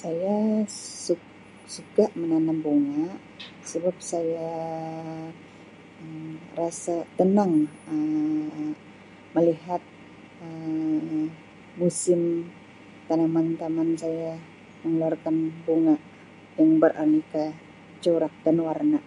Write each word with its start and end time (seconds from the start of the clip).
Saya 0.00 0.36
suk-suka 1.06 2.04
menanam 2.20 2.58
bunga 2.64 3.06
sebab 3.70 3.96
saya 4.10 4.50
Um 6.02 6.32
rasa 6.58 6.94
tenang 7.18 7.54
Um 7.94 8.70
melihat 9.34 9.82
Um 10.46 11.22
musim 11.80 12.20
tanaman 13.08 13.46
tanaman 13.60 13.90
saya 14.02 14.30
mengeluarkan 14.82 15.36
bunga 15.64 15.94
corak 18.02 18.34
dan 18.44 18.56
warna. 18.66 18.98